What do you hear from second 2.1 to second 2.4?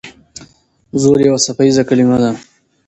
ده.